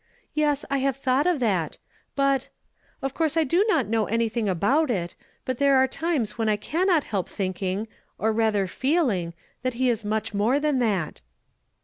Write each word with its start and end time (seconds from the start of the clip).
"Yes, 0.33 0.65
I 0.71 0.79
have 0.79 0.97
thou^dit 0.99 1.31
of 1.31 1.39
that; 1.41 1.77
but— 2.15 2.49
of 3.03 3.13
course 3.13 3.37
F 3.37 3.47
do 3.47 3.63
not 3.67 3.85
know 3.85 4.07
anythiii,<r 4.07 4.55
ahout 4.55 4.89
it, 4.89 5.13
but 5.45 5.59
then; 5.59 5.69
are 5.73 5.85
times 5.87 6.39
when 6.39 6.49
I 6.49 6.55
cannot 6.55 7.03
help 7.03 7.29
thinkintr, 7.29 7.85
or 8.17 8.33
rather 8.33 8.65
feel 8.65 9.11
in<r, 9.11 9.33
that 9.61 9.75
he 9.75 9.91
is 9.91 10.03
mudi 10.03 10.33
more 10.33 10.59
than 10.59 10.79
that." 10.79 11.21